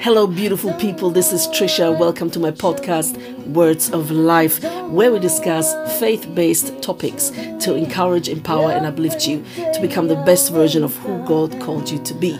Hello, 0.00 0.28
beautiful 0.28 0.72
people. 0.74 1.10
This 1.10 1.32
is 1.32 1.48
Trisha. 1.48 1.98
Welcome 1.98 2.30
to 2.30 2.38
my 2.38 2.52
podcast, 2.52 3.16
Words 3.48 3.90
of 3.90 4.12
Life, 4.12 4.62
where 4.90 5.10
we 5.10 5.18
discuss 5.18 5.74
faith 5.98 6.32
based 6.36 6.80
topics 6.82 7.30
to 7.30 7.74
encourage, 7.74 8.28
empower, 8.28 8.70
and 8.70 8.86
uplift 8.86 9.26
you 9.26 9.44
to 9.56 9.80
become 9.80 10.06
the 10.06 10.14
best 10.24 10.52
version 10.52 10.84
of 10.84 10.96
who 10.98 11.24
God 11.26 11.60
called 11.60 11.90
you 11.90 11.98
to 12.04 12.14
be. 12.14 12.38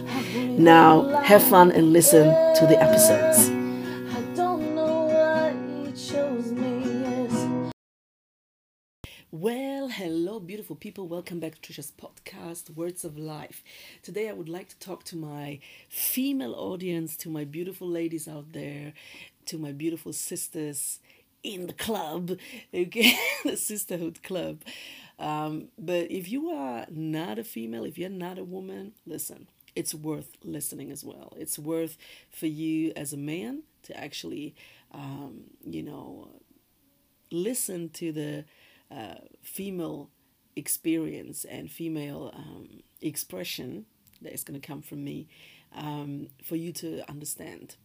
Now, 0.56 1.08
have 1.22 1.42
fun 1.42 1.72
and 1.72 1.92
listen 1.92 2.26
to 2.26 2.66
the 2.68 2.80
episodes. 2.80 3.57
Well, 9.30 9.88
hello, 9.88 10.40
beautiful 10.40 10.74
people. 10.74 11.06
Welcome 11.06 11.38
back 11.38 11.60
to 11.60 11.60
Trisha's 11.60 11.92
podcast, 11.92 12.74
Words 12.74 13.04
of 13.04 13.18
Life. 13.18 13.62
Today, 14.02 14.30
I 14.30 14.32
would 14.32 14.48
like 14.48 14.68
to 14.70 14.78
talk 14.78 15.04
to 15.04 15.16
my 15.16 15.60
female 15.90 16.54
audience, 16.54 17.14
to 17.18 17.28
my 17.28 17.44
beautiful 17.44 17.86
ladies 17.88 18.26
out 18.26 18.52
there, 18.52 18.94
to 19.46 19.58
my 19.58 19.72
beautiful 19.72 20.14
sisters 20.14 21.00
in 21.42 21.66
the 21.66 21.74
club, 21.74 22.38
okay, 22.74 23.18
the 23.44 23.56
Sisterhood 23.58 24.22
Club. 24.22 24.62
Um, 25.18 25.68
but 25.78 26.10
if 26.10 26.30
you 26.30 26.48
are 26.50 26.86
not 26.90 27.38
a 27.38 27.44
female, 27.44 27.84
if 27.84 27.98
you're 27.98 28.08
not 28.08 28.38
a 28.38 28.44
woman, 28.44 28.92
listen, 29.04 29.48
it's 29.76 29.94
worth 29.94 30.38
listening 30.42 30.90
as 30.90 31.04
well. 31.04 31.34
It's 31.36 31.58
worth 31.58 31.98
for 32.30 32.46
you 32.46 32.92
as 32.96 33.12
a 33.12 33.18
man 33.18 33.64
to 33.82 33.96
actually, 33.98 34.54
um, 34.90 35.50
you 35.66 35.82
know, 35.82 36.28
listen 37.30 37.90
to 37.90 38.12
the 38.12 38.44
uh, 38.90 39.16
female 39.42 40.10
experience 40.56 41.44
and 41.44 41.70
female 41.70 42.32
um, 42.34 42.82
expression 43.00 43.86
that 44.22 44.32
is 44.32 44.42
going 44.44 44.60
to 44.60 44.66
come 44.66 44.82
from 44.82 45.04
me 45.04 45.28
um, 45.76 46.28
for 46.42 46.56
you 46.56 46.72
to 46.72 47.08
understand 47.08 47.76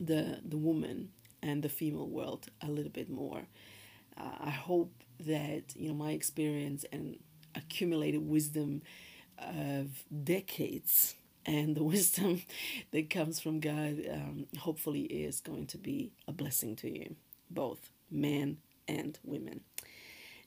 the 0.00 0.40
the 0.44 0.56
woman 0.56 1.10
and 1.42 1.62
the 1.62 1.68
female 1.68 2.08
world 2.08 2.46
a 2.60 2.68
little 2.68 2.90
bit 2.90 3.10
more. 3.10 3.42
Uh, 4.16 4.36
I 4.40 4.50
hope 4.50 4.92
that 5.20 5.74
you 5.74 5.88
know 5.88 5.94
my 5.94 6.12
experience 6.12 6.84
and 6.92 7.18
accumulated 7.54 8.26
wisdom 8.26 8.82
of 9.38 10.04
decades 10.24 11.14
and 11.44 11.76
the 11.76 11.82
wisdom 11.94 12.42
that 12.92 13.10
comes 13.10 13.40
from 13.40 13.60
God 13.60 14.00
um, 14.10 14.46
hopefully 14.58 15.02
is 15.02 15.40
going 15.40 15.66
to 15.68 15.78
be 15.78 16.12
a 16.28 16.32
blessing 16.32 16.76
to 16.76 16.90
you, 16.90 17.16
both 17.50 17.90
men 18.10 18.58
and 18.88 19.18
women. 19.24 19.60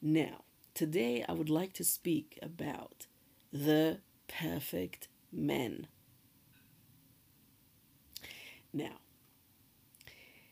Now, 0.08 0.44
today 0.76 1.26
I 1.28 1.32
would 1.32 1.50
like 1.50 1.74
to 1.74 1.84
speak 1.84 2.38
about 2.40 3.08
the 3.52 4.02
perfect 4.28 5.08
man. 5.32 5.88
Now, 8.72 9.00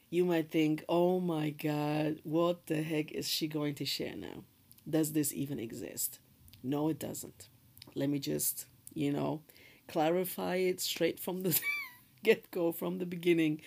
you 0.09 0.25
might 0.25 0.49
think, 0.49 0.83
oh 0.89 1.19
my 1.19 1.51
God, 1.51 2.19
what 2.23 2.65
the 2.65 2.81
heck 2.81 3.11
is 3.11 3.29
she 3.29 3.47
going 3.47 3.75
to 3.75 3.85
share 3.85 4.15
now? 4.15 4.43
Does 4.89 5.11
this 5.11 5.31
even 5.31 5.59
exist? 5.59 6.17
No, 6.63 6.89
it 6.89 6.97
doesn't. 6.97 7.47
Let 7.93 8.09
me 8.09 8.17
just, 8.17 8.65
you 8.95 9.13
know, 9.13 9.43
clarify 9.87 10.55
it 10.55 10.81
straight 10.81 11.19
from 11.19 11.43
the 11.43 11.61
get 12.23 12.49
go, 12.49 12.71
from 12.71 12.97
the 12.97 13.05
beginning. 13.05 13.61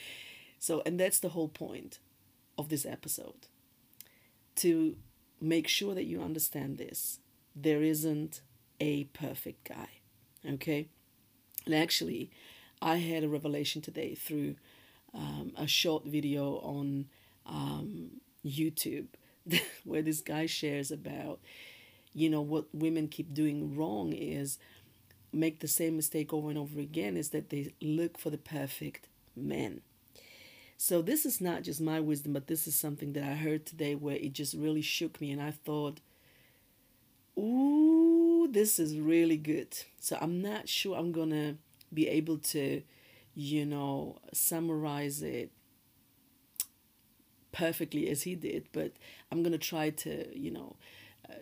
So, 0.59 0.83
and 0.85 0.99
that's 0.99 1.21
the 1.21 1.29
whole 1.29 1.49
point 1.49 2.01
of 2.59 2.71
this 2.71 2.85
episode 2.85 3.47
to 4.57 4.97
make 5.41 5.69
sure 5.69 5.95
that 5.95 6.05
you 6.05 6.23
understand 6.23 6.79
this. 6.79 7.19
There 7.55 7.83
isn't 7.83 8.41
a 8.81 9.05
perfect 9.05 9.69
guy. 9.69 9.89
Okay? 10.49 10.89
And 11.65 11.75
actually, 11.75 12.31
I 12.81 12.97
had 12.97 13.25
a 13.25 13.29
revelation 13.29 13.83
today 13.83 14.15
through 14.15 14.57
um, 15.15 15.53
a 15.57 15.67
short 15.67 16.05
video 16.05 16.57
on 16.59 17.07
um, 17.47 18.21
YouTube 18.45 19.07
where 19.85 20.03
this 20.03 20.21
guy 20.21 20.47
shares 20.47 20.91
about, 20.91 21.41
you 22.13 22.29
know, 22.29 22.43
what 22.43 22.67
women 22.73 23.09
keep 23.09 23.33
doing 23.33 23.77
wrong 23.77 24.13
is 24.13 24.59
make 25.33 25.61
the 25.61 25.69
same 25.69 25.97
mistake 25.97 26.33
over 26.33 26.49
and 26.49 26.59
over 26.59 26.81
again 26.81 27.17
is 27.17 27.31
that 27.31 27.51
they 27.51 27.73
look 27.81 28.19
for 28.19 28.31
the 28.31 28.39
perfect 28.39 29.09
man. 29.35 29.81
So 30.79 31.03
this 31.03 31.25
is 31.25 31.41
not 31.41 31.63
just 31.63 31.81
my 31.81 32.01
wisdom, 32.01 32.33
but 32.33 32.47
this 32.47 32.67
is 32.67 32.75
something 32.75 33.13
that 33.15 33.25
I 33.25 33.35
heard 33.35 33.65
today 33.65 33.95
where 33.95 34.17
it 34.17 34.33
just 34.33 34.55
really 34.55 34.83
shook 34.83 35.21
me 35.21 35.31
and 35.33 35.41
I 35.41 35.51
thought, 35.51 36.01
ooh, 37.39 38.49
this 38.51 38.79
is 38.79 38.99
really 38.99 39.37
good. 39.37 39.77
So 40.01 40.19
I'm 40.21 40.43
not 40.43 40.69
sure 40.69 40.97
I'm 40.97 41.13
going 41.13 41.31
to 41.31 41.57
be 41.93 42.09
able 42.09 42.39
to, 42.39 42.83
you 43.35 43.65
know, 43.65 44.19
summarize 44.33 45.23
it 45.23 45.51
perfectly 47.53 48.09
as 48.11 48.23
he 48.23 48.35
did, 48.35 48.67
but 48.73 48.93
I'm 49.33 49.43
going 49.43 49.53
to 49.53 49.59
try 49.59 49.91
to, 49.91 50.39
you 50.39 50.51
know, 50.51 50.77
uh, 51.29 51.35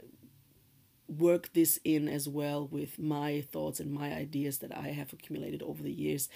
work 1.09 1.53
this 1.53 1.79
in 1.85 2.09
as 2.09 2.29
well 2.29 2.67
with 2.67 2.99
my 2.99 3.43
thoughts 3.53 3.81
and 3.81 3.93
my 3.93 4.13
ideas 4.13 4.59
that 4.59 4.77
I 4.77 4.89
have 4.89 5.13
accumulated 5.13 5.63
over 5.63 5.83
the 5.83 5.93
years. 5.93 6.29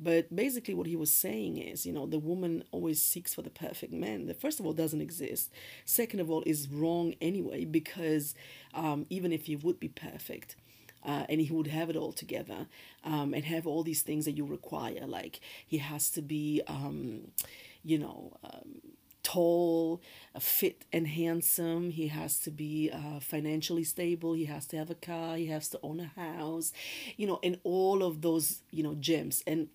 But 0.00 0.34
basically, 0.34 0.74
what 0.74 0.86
he 0.86 0.96
was 0.96 1.12
saying 1.12 1.58
is, 1.58 1.84
you 1.86 1.92
know, 1.92 2.06
the 2.06 2.18
woman 2.18 2.64
always 2.70 3.02
seeks 3.02 3.34
for 3.34 3.42
the 3.42 3.50
perfect 3.50 3.92
man 3.92 4.26
that, 4.26 4.40
first 4.40 4.60
of 4.60 4.66
all, 4.66 4.72
doesn't 4.72 5.00
exist. 5.00 5.50
Second 5.84 6.20
of 6.20 6.30
all, 6.30 6.42
is 6.46 6.68
wrong 6.68 7.14
anyway, 7.20 7.64
because 7.64 8.34
um, 8.72 9.06
even 9.10 9.32
if 9.32 9.46
he 9.46 9.56
would 9.56 9.78
be 9.78 9.88
perfect, 9.88 10.56
uh, 11.04 11.26
and 11.28 11.40
he 11.40 11.52
would 11.52 11.66
have 11.66 11.90
it 11.90 11.96
all 11.96 12.12
together 12.12 12.66
um, 13.04 13.34
and 13.34 13.44
have 13.44 13.66
all 13.66 13.82
these 13.82 14.02
things 14.02 14.24
that 14.24 14.36
you 14.36 14.44
require. 14.44 15.06
Like 15.06 15.40
he 15.66 15.78
has 15.78 16.10
to 16.10 16.22
be, 16.22 16.62
um, 16.66 17.28
you 17.82 17.98
know, 17.98 18.36
um, 18.42 18.80
tall, 19.24 20.00
uh, 20.34 20.38
fit, 20.38 20.84
and 20.92 21.08
handsome. 21.08 21.90
He 21.90 22.08
has 22.08 22.38
to 22.40 22.50
be 22.52 22.90
uh, 22.92 23.18
financially 23.18 23.82
stable. 23.82 24.34
He 24.34 24.44
has 24.44 24.66
to 24.68 24.76
have 24.76 24.90
a 24.90 24.94
car. 24.94 25.36
He 25.36 25.46
has 25.46 25.68
to 25.70 25.80
own 25.82 25.98
a 25.98 26.12
house, 26.20 26.72
you 27.16 27.26
know, 27.26 27.40
and 27.42 27.58
all 27.64 28.04
of 28.04 28.20
those, 28.22 28.62
you 28.70 28.84
know, 28.84 28.94
gems. 28.94 29.42
And 29.46 29.68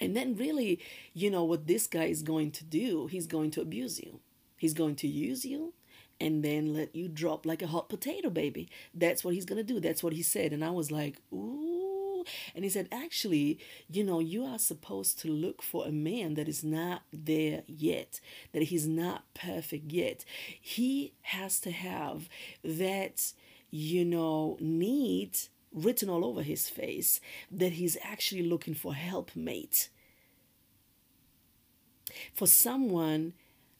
and 0.00 0.16
then 0.16 0.36
really, 0.36 0.78
you 1.12 1.30
know, 1.30 1.44
what 1.44 1.66
this 1.66 1.86
guy 1.86 2.04
is 2.04 2.22
going 2.22 2.52
to 2.52 2.64
do, 2.64 3.08
he's 3.08 3.26
going 3.26 3.50
to 3.52 3.60
abuse 3.60 3.98
you. 3.98 4.20
He's 4.56 4.74
going 4.74 4.96
to 4.96 5.08
use 5.08 5.44
you 5.44 5.74
and 6.20 6.42
then 6.42 6.72
let 6.72 6.94
you 6.94 7.08
drop 7.08 7.46
like 7.46 7.62
a 7.62 7.66
hot 7.66 7.88
potato, 7.88 8.30
baby. 8.30 8.68
That's 8.94 9.24
what 9.24 9.34
he's 9.34 9.44
going 9.44 9.64
to 9.64 9.72
do. 9.74 9.80
That's 9.80 10.02
what 10.02 10.12
he 10.12 10.22
said. 10.22 10.52
And 10.52 10.64
I 10.64 10.70
was 10.70 10.90
like, 10.90 11.18
ooh 11.32 11.67
and 12.54 12.64
he 12.64 12.70
said, 12.70 12.88
actually, 12.90 13.58
you 13.90 14.04
know, 14.04 14.20
you 14.20 14.44
are 14.44 14.58
supposed 14.58 15.18
to 15.20 15.28
look 15.28 15.62
for 15.62 15.86
a 15.86 15.92
man 15.92 16.34
that 16.34 16.48
is 16.48 16.64
not 16.64 17.02
there 17.12 17.62
yet, 17.66 18.20
that 18.52 18.64
he's 18.64 18.86
not 18.86 19.24
perfect 19.34 19.92
yet. 19.92 20.24
He 20.60 21.12
has 21.22 21.60
to 21.60 21.70
have 21.70 22.28
that, 22.62 23.32
you 23.70 24.04
know, 24.04 24.56
need 24.60 25.38
written 25.72 26.08
all 26.08 26.24
over 26.24 26.42
his 26.42 26.68
face 26.68 27.20
that 27.50 27.72
he's 27.72 27.96
actually 28.02 28.42
looking 28.42 28.74
for 28.74 28.94
helpmate. 28.94 29.90
For 32.34 32.46
someone 32.46 33.34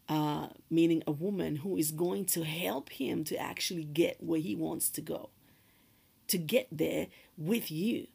uh, 0.09 0.49
meaning 0.71 1.03
a 1.07 1.13
woman 1.13 1.57
who 1.57 1.77
is 1.77 1.93
going 1.93 2.25
to 2.25 2.43
help 2.43 2.91
him 2.91 3.25
to 3.25 3.37
actually 3.37 3.85
get 3.85 4.23
where 4.23 4.41
he 4.41 4.55
wants 4.55 4.89
to 4.91 5.01
go, 5.01 5.29
to 6.29 6.39
get 6.39 6.67
there 6.73 7.09
with 7.37 7.71
you 7.71 8.07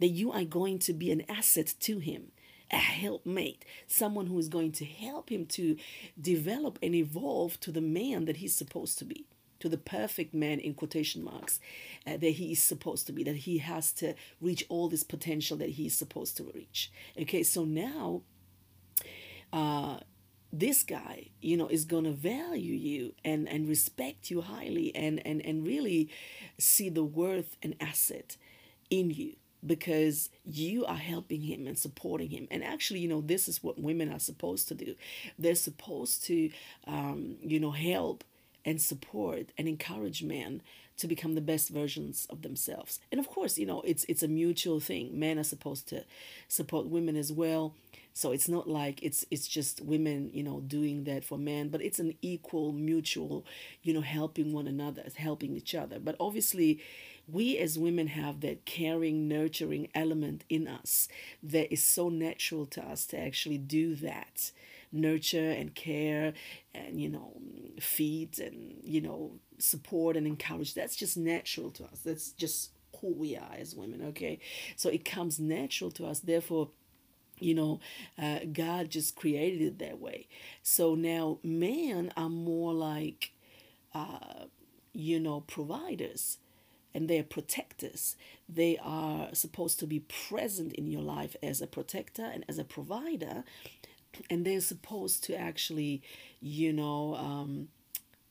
that 0.00 0.08
you 0.08 0.32
are 0.32 0.44
going 0.44 0.78
to 0.80 0.92
be 0.92 1.10
an 1.10 1.22
asset 1.28 1.74
to 1.80 1.98
him, 1.98 2.32
a 2.70 2.76
helpmate, 2.76 3.64
someone 3.86 4.26
who 4.26 4.38
is 4.38 4.48
going 4.48 4.72
to 4.72 4.84
help 4.84 5.30
him 5.30 5.46
to 5.46 5.76
develop 6.20 6.78
and 6.82 6.94
evolve 6.94 7.58
to 7.60 7.72
the 7.72 7.80
man 7.80 8.24
that 8.24 8.38
he's 8.38 8.54
supposed 8.54 8.98
to 8.98 9.04
be, 9.04 9.26
to 9.60 9.68
the 9.68 9.78
perfect 9.78 10.34
man 10.34 10.58
in 10.58 10.74
quotation 10.74 11.24
marks 11.24 11.60
uh, 12.06 12.16
that 12.16 12.30
he 12.30 12.52
is 12.52 12.62
supposed 12.62 13.06
to 13.06 13.12
be, 13.12 13.22
that 13.22 13.36
he 13.36 13.58
has 13.58 13.92
to 13.92 14.14
reach 14.40 14.64
all 14.68 14.88
this 14.88 15.04
potential 15.04 15.56
that 15.56 15.70
he's 15.70 15.96
supposed 15.96 16.36
to 16.36 16.50
reach. 16.54 16.90
Okay, 17.20 17.42
so 17.42 17.64
now. 17.64 18.22
Uh, 19.52 19.98
this 20.52 20.82
guy 20.82 21.28
you 21.40 21.56
know 21.56 21.68
is 21.68 21.84
going 21.84 22.04
to 22.04 22.12
value 22.12 22.74
you 22.74 23.12
and 23.24 23.48
and 23.48 23.68
respect 23.68 24.30
you 24.30 24.40
highly 24.40 24.94
and 24.94 25.24
and 25.26 25.44
and 25.44 25.66
really 25.66 26.08
see 26.58 26.88
the 26.88 27.04
worth 27.04 27.56
and 27.62 27.74
asset 27.80 28.36
in 28.90 29.10
you 29.10 29.34
because 29.66 30.30
you 30.44 30.84
are 30.86 30.96
helping 30.96 31.42
him 31.42 31.66
and 31.66 31.78
supporting 31.78 32.30
him. 32.30 32.46
And 32.50 32.62
actually, 32.62 33.00
you 33.00 33.08
know, 33.08 33.20
this 33.20 33.48
is 33.48 33.62
what 33.62 33.80
women 33.80 34.12
are 34.12 34.18
supposed 34.18 34.68
to 34.68 34.74
do. 34.74 34.94
They're 35.38 35.54
supposed 35.54 36.24
to, 36.26 36.50
um, 36.86 37.36
you 37.42 37.58
know, 37.58 37.72
help 37.72 38.24
and 38.64 38.80
support 38.80 39.48
and 39.56 39.68
encourage 39.68 40.22
men 40.22 40.62
to 40.98 41.06
become 41.06 41.34
the 41.34 41.40
best 41.40 41.68
versions 41.68 42.26
of 42.30 42.42
themselves. 42.42 43.00
And 43.12 43.18
of 43.20 43.28
course, 43.28 43.58
you 43.58 43.66
know, 43.66 43.82
it's 43.82 44.04
it's 44.08 44.22
a 44.22 44.28
mutual 44.28 44.80
thing. 44.80 45.18
Men 45.18 45.38
are 45.38 45.44
supposed 45.44 45.88
to 45.88 46.04
support 46.48 46.86
women 46.86 47.16
as 47.16 47.32
well. 47.32 47.74
So 48.16 48.32
it's 48.32 48.48
not 48.48 48.66
like 48.66 49.02
it's 49.02 49.26
it's 49.30 49.46
just 49.46 49.82
women, 49.82 50.30
you 50.32 50.42
know, 50.42 50.60
doing 50.60 51.04
that 51.04 51.22
for 51.22 51.36
men, 51.36 51.68
but 51.68 51.82
it's 51.82 51.98
an 51.98 52.14
equal 52.22 52.72
mutual, 52.72 53.44
you 53.82 53.92
know, 53.92 54.00
helping 54.00 54.54
one 54.54 54.66
another, 54.66 55.02
helping 55.16 55.54
each 55.54 55.74
other. 55.74 55.98
But 55.98 56.16
obviously, 56.18 56.80
we 57.28 57.58
as 57.58 57.78
women 57.78 58.06
have 58.06 58.40
that 58.40 58.64
caring, 58.64 59.28
nurturing 59.28 59.88
element 59.94 60.44
in 60.48 60.66
us 60.66 61.08
that 61.42 61.70
is 61.70 61.84
so 61.84 62.08
natural 62.08 62.64
to 62.64 62.82
us 62.82 63.04
to 63.08 63.18
actually 63.20 63.58
do 63.58 63.94
that. 63.96 64.50
Nurture 64.90 65.50
and 65.50 65.74
care 65.74 66.32
and 66.74 66.98
you 66.98 67.10
know 67.10 67.38
feed 67.78 68.38
and 68.38 68.80
you 68.82 69.02
know 69.02 69.32
support 69.58 70.16
and 70.16 70.26
encourage. 70.26 70.72
That's 70.72 70.96
just 70.96 71.18
natural 71.18 71.70
to 71.72 71.84
us. 71.84 71.98
That's 72.02 72.30
just 72.32 72.70
who 73.02 73.12
we 73.12 73.36
are 73.36 73.56
as 73.58 73.74
women 73.74 74.00
okay? 74.06 74.38
So 74.74 74.88
it 74.88 75.04
comes 75.04 75.38
natural 75.38 75.90
to 75.90 76.06
us. 76.06 76.20
Therefore 76.20 76.70
you 77.38 77.54
know 77.54 77.80
uh, 78.20 78.40
god 78.52 78.90
just 78.90 79.16
created 79.16 79.62
it 79.62 79.78
that 79.78 80.00
way 80.00 80.26
so 80.62 80.94
now 80.94 81.38
men 81.42 82.12
are 82.16 82.28
more 82.28 82.72
like 82.72 83.32
uh, 83.94 84.44
you 84.92 85.18
know 85.20 85.40
providers 85.40 86.38
and 86.94 87.10
they're 87.10 87.22
protectors. 87.22 88.16
They 88.48 88.78
are 88.82 89.28
supposed 89.34 89.78
to 89.80 89.86
be 89.86 90.00
present 90.00 90.72
in 90.72 90.86
your 90.86 91.02
life 91.02 91.36
as 91.42 91.60
a 91.60 91.66
protector 91.66 92.24
and 92.24 92.42
as 92.48 92.58
a 92.58 92.64
provider, 92.64 93.44
and 94.30 94.46
they're 94.46 94.62
supposed 94.62 95.22
to 95.24 95.36
actually, 95.36 96.00
you 96.40 96.72
know, 96.72 97.14
um, 97.16 97.68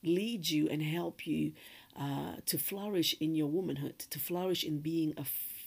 lead 0.04 0.50
you 0.50 0.68
and 0.68 0.81
help 0.81 1.28
you 1.28 1.51
uh, 2.00 2.38
to 2.48 2.58
flourish 2.58 3.16
in 3.19 3.36
your 3.36 3.48
womanhood, 3.48 4.00
to 4.00 4.18
flourish 4.18 4.63
in 4.63 4.80
being 4.80 5.13
a 5.16 5.25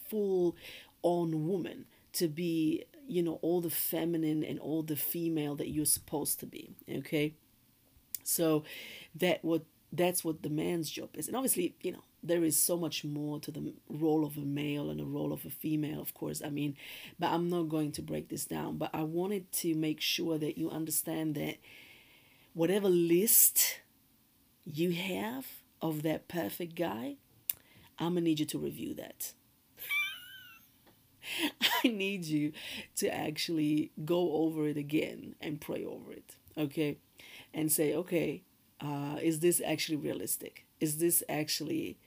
full 0.08 0.56
on 1.02 1.46
woman, 1.46 1.84
to 2.14 2.26
be, 2.26 2.84
you 3.08 3.22
know, 3.22 3.38
all 3.42 3.60
the 3.60 3.70
feminine 3.70 4.44
and 4.44 4.58
all 4.58 4.82
the 4.82 4.96
female 4.96 5.56
that 5.56 5.70
you're 5.70 5.86
supposed 5.86 6.40
to 6.40 6.46
be. 6.46 6.70
Okay. 6.90 7.34
So 8.24 8.64
that 9.14 9.44
what 9.44 9.62
that's 9.92 10.22
what 10.22 10.42
the 10.42 10.50
man's 10.50 10.90
job 10.90 11.10
is. 11.14 11.28
And 11.28 11.36
obviously, 11.36 11.74
you 11.82 11.92
know, 11.92 12.02
there 12.22 12.44
is 12.44 12.62
so 12.62 12.76
much 12.76 13.04
more 13.04 13.40
to 13.40 13.50
the 13.50 13.72
role 13.88 14.24
of 14.24 14.36
a 14.36 14.42
male 14.42 14.90
and 14.90 15.00
the 15.00 15.04
role 15.04 15.32
of 15.32 15.46
a 15.46 15.50
female, 15.50 16.00
of 16.00 16.12
course. 16.12 16.42
I 16.44 16.50
mean, 16.50 16.76
but 17.18 17.30
I'm 17.30 17.48
not 17.48 17.68
going 17.70 17.92
to 17.92 18.02
break 18.02 18.28
this 18.28 18.44
down. 18.44 18.76
But 18.76 18.90
I 18.92 19.02
wanted 19.02 19.50
to 19.52 19.74
make 19.74 20.00
sure 20.00 20.36
that 20.38 20.58
you 20.58 20.70
understand 20.70 21.34
that 21.36 21.56
whatever 22.52 22.88
list 22.88 23.80
you 24.64 24.92
have 24.92 25.46
of 25.80 26.02
that 26.02 26.28
perfect 26.28 26.74
guy, 26.74 27.16
I'm 27.98 28.14
gonna 28.14 28.22
need 28.22 28.40
you 28.40 28.46
to 28.46 28.58
review 28.58 28.94
that. 28.94 29.32
I 31.84 31.88
need 31.88 32.24
you 32.24 32.52
to 32.96 33.08
actually 33.14 33.92
go 34.04 34.32
over 34.32 34.66
it 34.68 34.76
again 34.76 35.34
and 35.40 35.60
pray 35.60 35.84
over 35.84 36.12
it, 36.12 36.36
okay? 36.56 36.98
And 37.54 37.70
say, 37.72 37.94
okay, 37.94 38.42
uh, 38.80 39.16
is 39.22 39.40
this 39.40 39.60
actually 39.64 39.96
realistic? 39.96 40.66
Is 40.80 40.98
this 40.98 41.22
actually 41.28 41.98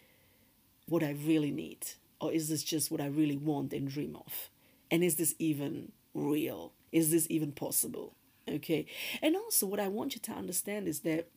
what 0.88 1.04
I 1.04 1.12
really 1.12 1.52
need? 1.52 1.88
Or 2.20 2.32
is 2.32 2.50
this 2.50 2.64
just 2.64 2.92
what 2.92 3.02
I 3.02 3.08
really 3.08 3.38
want 3.38 3.74
and 3.74 3.90
dream 3.90 4.16
of? 4.16 4.50
And 4.90 5.04
is 5.04 5.16
this 5.16 5.36
even 5.40 5.92
real? 6.14 6.74
Is 6.92 7.12
this 7.12 7.28
even 7.30 7.52
possible? 7.52 8.14
Okay. 8.48 8.86
And 9.22 9.36
also, 9.36 9.66
what 9.66 9.80
I 9.80 9.88
want 9.88 10.16
you 10.16 10.22
to 10.22 10.32
understand 10.32 10.88
is 10.88 11.02
that 11.02 11.30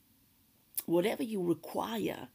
whatever 0.86 1.22
you 1.22 1.42
require, 1.42 2.28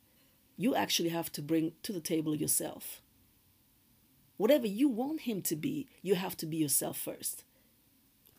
you 0.58 0.76
actually 0.76 1.10
have 1.10 1.32
to 1.34 1.42
bring 1.42 1.74
to 1.84 1.94
the 1.94 2.00
table 2.00 2.36
yourself. 2.36 3.02
Whatever 4.40 4.68
you 4.68 4.88
want 4.88 5.22
him 5.22 5.42
to 5.42 5.56
be, 5.58 5.86
you 6.02 6.16
have 6.16 6.38
to 6.38 6.46
be 6.46 6.56
yourself 6.56 6.98
first. 6.98 7.44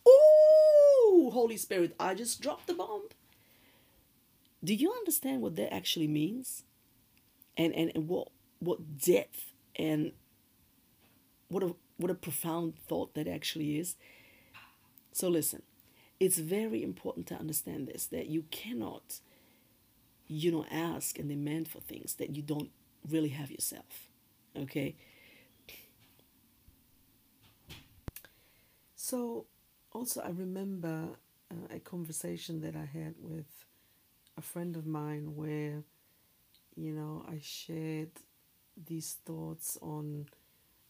Ooh, 0.09 1.29
Holy 1.31 1.59
Spirit, 1.59 1.95
I 2.01 2.15
just 2.15 2.41
dropped 2.41 2.67
the 2.67 2.73
bomb. 2.73 3.03
Do 4.65 4.73
you 4.73 4.93
understand 4.93 5.43
what 5.43 5.57
that 5.57 5.75
actually 5.75 6.09
means? 6.09 6.65
And 7.55 7.75
and, 7.75 7.93
and 7.95 8.09
what 8.09 8.29
what 8.61 8.97
depth 8.97 9.53
and 9.77 10.13
what 11.49 11.63
a 11.63 11.75
what 11.99 12.11
a 12.11 12.15
profound 12.15 12.79
thought 12.89 13.13
that 13.13 13.29
actually 13.29 13.79
is. 13.79 13.97
So 15.13 15.29
listen, 15.29 15.61
it's 16.19 16.39
very 16.39 16.83
important 16.83 17.27
to 17.27 17.35
understand 17.35 17.89
this 17.89 18.07
that 18.07 18.29
you 18.29 18.45
cannot 18.51 19.21
you 20.27 20.51
know 20.51 20.65
ask 20.71 21.19
and 21.19 21.29
demand 21.29 21.69
for 21.69 21.81
things 21.81 22.15
that 22.15 22.35
you 22.35 22.41
don't 22.41 22.71
really 23.07 23.29
have 23.29 23.51
yourself. 23.51 24.09
Okay? 24.57 24.97
So 29.11 29.47
also 29.93 30.21
I 30.21 30.29
remember 30.31 31.09
uh, 31.51 31.75
a 31.75 31.81
conversation 31.81 32.61
that 32.61 32.77
I 32.77 32.85
had 32.85 33.15
with 33.21 33.51
a 34.39 34.43
friend 34.43 34.77
of 34.77 34.87
mine 34.87 35.37
where 35.37 35.83
you 36.77 36.93
know 36.93 37.25
I 37.29 37.39
shared 37.43 38.13
these 38.87 39.17
thoughts 39.27 39.79
on 39.83 40.27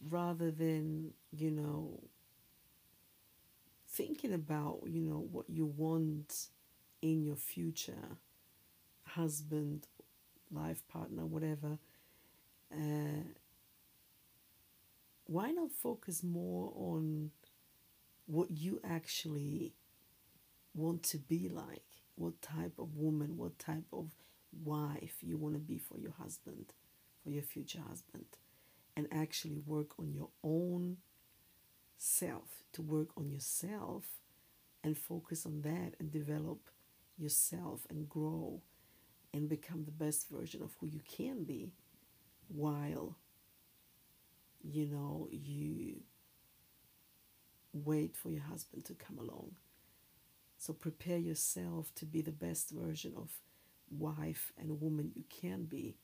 rather 0.09 0.51
than 0.51 1.13
you 1.31 1.51
know 1.51 1.99
thinking 3.87 4.33
about 4.33 4.79
you 4.87 5.01
know 5.01 5.27
what 5.31 5.49
you 5.49 5.65
want 5.65 6.47
in 7.01 7.23
your 7.23 7.35
future 7.35 8.17
husband 9.05 9.87
life 10.51 10.87
partner 10.87 11.25
whatever 11.25 11.77
uh, 12.73 13.23
why 15.25 15.51
not 15.51 15.71
focus 15.71 16.23
more 16.23 16.71
on 16.75 17.31
what 18.31 18.49
you 18.51 18.79
actually 18.83 19.73
want 20.73 21.03
to 21.03 21.17
be 21.17 21.49
like 21.49 21.83
what 22.15 22.41
type 22.41 22.73
of 22.79 22.95
woman 22.95 23.37
what 23.37 23.57
type 23.59 23.87
of 23.91 24.09
wife 24.63 25.15
you 25.21 25.37
want 25.37 25.53
to 25.53 25.59
be 25.59 25.77
for 25.77 25.97
your 25.97 26.13
husband 26.21 26.73
for 27.23 27.29
your 27.29 27.43
future 27.43 27.81
husband. 27.87 28.25
And 28.95 29.07
actually 29.11 29.57
work 29.65 29.97
on 29.97 30.13
your 30.13 30.29
own 30.43 30.97
self, 31.97 32.63
to 32.73 32.81
work 32.81 33.09
on 33.17 33.29
yourself 33.29 34.05
and 34.83 34.97
focus 34.97 35.45
on 35.45 35.61
that 35.61 35.93
and 35.99 36.11
develop 36.11 36.69
yourself 37.17 37.85
and 37.89 38.09
grow 38.09 38.61
and 39.33 39.47
become 39.47 39.85
the 39.85 39.91
best 39.91 40.29
version 40.29 40.61
of 40.61 40.75
who 40.79 40.87
you 40.87 40.99
can 41.07 41.43
be 41.43 41.71
while 42.47 43.15
you 44.61 44.85
know 44.85 45.27
you 45.31 46.01
wait 47.73 48.15
for 48.15 48.29
your 48.31 48.43
husband 48.43 48.85
to 48.85 48.93
come 48.93 49.17
along. 49.17 49.51
So 50.57 50.73
prepare 50.73 51.17
yourself 51.17 51.93
to 51.95 52.05
be 52.05 52.21
the 52.21 52.31
best 52.31 52.69
version 52.69 53.13
of 53.17 53.29
wife 53.89 54.51
and 54.57 54.79
woman 54.79 55.11
you 55.15 55.23
can 55.29 55.65
be 55.65 55.97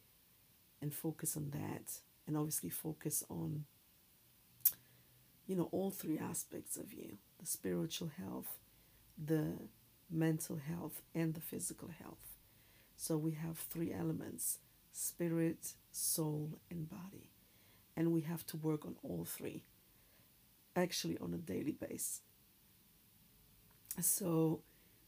and 0.81 0.94
focus 0.94 1.38
on 1.38 1.52
that. 1.52 2.00
And 2.25 2.36
obviously 2.36 2.69
focus 2.69 3.24
on 3.30 3.66
you 5.46 5.56
know 5.56 5.69
all 5.72 5.92
three 5.92 6.19
aspects 6.19 6.75
of 6.75 6.92
you 6.92 7.18
the 7.40 7.46
spiritual 7.46 8.12
health 8.18 8.57
the 9.18 9.54
mental 10.09 10.57
health 10.57 11.02
and 11.16 11.33
the 11.33 11.42
physical 11.42 11.90
health. 12.02 12.38
So 12.95 13.18
we 13.18 13.31
have 13.31 13.57
three 13.57 13.94
elements 13.94 14.59
spirit 14.92 15.74
soul 15.92 16.59
and 16.71 16.90
body. 16.90 17.31
And 17.95 18.12
we 18.12 18.21
have 18.21 18.45
to 18.47 18.57
work 18.57 18.86
on 18.86 18.95
all 19.04 19.26
three 19.26 19.64
actually 20.78 21.18
on 21.18 21.34
a 21.34 21.38
daily 21.38 21.72
basis 21.72 22.22
so 24.00 24.62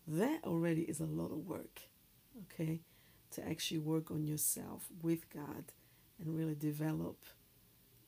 that 0.07 0.43
already 0.43 0.81
is 0.81 0.99
a 0.99 1.05
lot 1.05 1.31
of 1.31 1.45
work 1.45 1.81
okay 2.43 2.81
to 3.31 3.47
actually 3.47 3.79
work 3.79 4.09
on 4.11 4.25
yourself 4.25 4.87
with 5.01 5.29
God 5.29 5.65
and 6.19 6.35
really 6.35 6.55
develop 6.55 7.25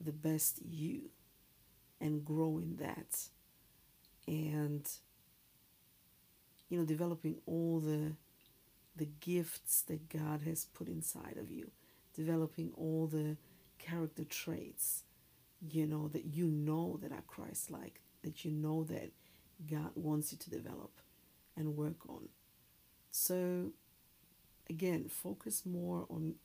the 0.03 0.11
best 0.11 0.59
you 0.67 1.11
and 1.99 2.25
grow 2.25 2.57
in 2.57 2.77
that. 2.77 3.27
And 4.27 4.87
you 6.69 6.77
know 6.77 6.85
developing 6.85 7.37
all 7.45 7.79
the 7.79 8.13
the 8.95 9.09
gifts 9.19 9.81
that 9.83 10.09
God 10.09 10.41
has 10.41 10.65
put 10.65 10.87
inside 10.87 11.37
of 11.39 11.49
you 11.49 11.71
developing 12.13 12.71
all 12.75 13.07
the 13.07 13.37
character 13.79 14.23
traits 14.23 15.03
you 15.69 15.85
know 15.85 16.07
that 16.07 16.25
you 16.25 16.47
know 16.47 16.99
that 17.01 17.11
are 17.11 17.23
Christ 17.27 17.71
like 17.71 18.01
that 18.23 18.43
you 18.45 18.51
know 18.51 18.83
that 18.85 19.11
God 19.69 19.91
wants 19.95 20.31
you 20.31 20.37
to 20.39 20.49
develop 20.49 21.01
and 21.55 21.75
work 21.75 22.07
on 22.09 22.29
so 23.11 23.71
again, 24.69 25.09
focus 25.09 25.65
more 25.65 26.05
on 26.09 26.35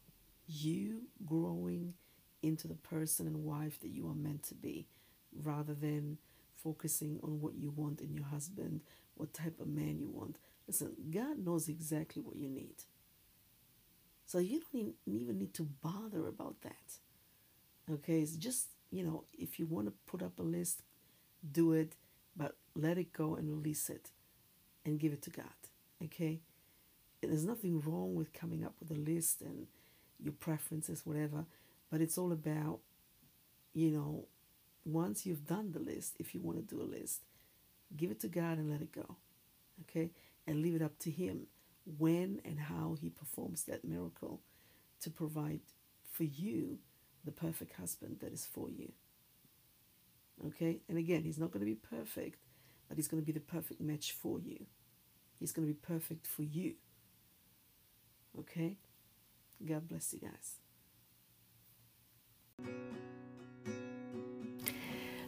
you 0.47 1.03
growing 1.25 1.95
into 2.43 2.69
the 2.69 2.75
person 2.75 3.27
and 3.27 3.45
wife 3.45 3.81
that 3.81 3.89
you 3.89 4.09
are 4.09 4.15
meant 4.15 4.43
to 4.45 4.55
be 4.55 4.87
rather 5.43 5.75
than 5.75 6.19
focusing 6.55 7.19
on 7.23 7.41
what 7.41 7.55
you 7.57 7.71
want 7.71 8.01
in 8.01 8.13
your 8.15 8.25
husband, 8.27 8.81
what 9.15 9.33
type 9.33 9.61
of 9.61 9.69
man 9.69 9.99
you 9.99 10.09
want. 10.09 10.39
Listen, 10.67 10.93
God 11.11 11.39
knows 11.39 11.69
exactly 11.69 12.23
what 12.23 12.37
you 12.37 12.49
need. 12.49 12.85
So 14.27 14.39
you 14.39 14.61
don't 14.73 14.95
even 15.07 15.39
need 15.39 15.55
to 15.55 15.63
bother 15.83 16.27
about 16.27 16.61
that. 16.63 16.99
Okay, 17.91 18.21
it's 18.21 18.37
just, 18.37 18.69
you 18.91 19.05
know, 19.05 19.25
if 19.33 19.59
you 19.59 19.67
want 19.67 19.87
to 19.87 19.93
put 20.07 20.23
up 20.23 20.39
a 20.39 20.43
list, 20.43 20.83
do 21.53 21.73
it, 21.73 21.95
but 22.37 22.57
let 22.75 22.99
it 22.99 23.13
go 23.13 23.35
and 23.35 23.51
release 23.51 23.91
it 23.91 24.11
and 24.85 24.99
give 24.99 25.13
it 25.13 25.23
to 25.23 25.31
God. 25.31 25.45
Okay? 26.05 26.41
there's 27.23 27.45
nothing 27.45 27.81
wrong 27.81 28.15
with 28.15 28.33
coming 28.33 28.65
up 28.65 28.75
with 28.81 28.91
a 28.91 29.01
list 29.01 29.41
and 29.41 29.67
your 30.23 30.33
preferences, 30.33 31.05
whatever. 31.05 31.47
But 31.91 32.01
it's 32.01 32.19
all 32.19 32.33
about, 32.33 32.81
you 33.75 33.91
know, 33.91 34.27
once 34.85 35.27
you've 35.27 35.47
done 35.47 35.73
the 35.73 35.81
list, 35.81 36.15
if 36.19 36.35
you 36.35 36.41
want 36.41 36.59
to 36.59 36.75
do 36.75 36.81
a 36.81 36.85
list, 36.85 37.23
give 37.97 38.11
it 38.11 38.21
to 38.21 38.29
God 38.29 38.59
and 38.59 38.71
let 38.71 38.81
it 38.81 38.93
go. 38.93 39.17
Okay? 39.83 40.11
And 40.47 40.63
leave 40.63 40.75
it 40.75 40.83
up 40.83 40.99
to 41.01 41.11
Him 41.11 41.47
when 41.99 42.41
and 42.45 42.59
how 42.61 42.97
He 43.01 43.09
performs 43.09 43.65
that 43.65 43.85
miracle 43.85 44.41
to 45.01 45.11
provide 45.11 45.61
for 46.11 46.25
you 46.25 46.79
the 47.27 47.33
perfect 47.33 47.77
husband 47.77 48.19
that 48.21 48.33
is 48.33 48.47
for 48.47 48.71
you. 48.71 48.93
Okay? 50.47 50.81
And 50.89 50.97
again, 50.97 51.25
He's 51.25 51.39
not 51.39 51.51
going 51.51 51.61
to 51.61 51.67
be 51.67 51.75
perfect, 51.75 52.39
but 52.89 52.97
He's 52.97 53.09
going 53.09 53.23
to 53.23 53.27
be 53.27 53.33
the 53.33 53.41
perfect 53.41 53.81
match 53.81 54.13
for 54.13 54.39
you. 54.41 54.65
He's 55.39 55.53
going 55.53 55.69
to 55.69 55.75
be 55.75 55.79
perfect 55.79 56.27
for 56.27 56.43
you. 56.43 56.75
Okay? 58.39 58.79
God 59.67 59.89
bless 59.89 60.15
you 60.15 60.21
guys. 60.21 60.57